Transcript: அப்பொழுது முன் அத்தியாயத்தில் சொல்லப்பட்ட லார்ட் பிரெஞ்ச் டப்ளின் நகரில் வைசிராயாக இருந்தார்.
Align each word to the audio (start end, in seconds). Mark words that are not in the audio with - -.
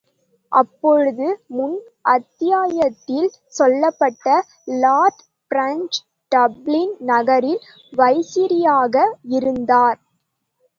அப்பொழுது 0.51 1.27
முன் 1.49 1.75
அத்தியாயத்தில் 2.13 3.27
சொல்லப்பட்ட 3.51 4.25
லார்ட் 4.79 5.21
பிரெஞ்ச் 5.51 5.99
டப்ளின் 6.31 6.95
நகரில் 7.07 7.63
வைசிராயாக 7.93 9.07
இருந்தார். 9.31 9.99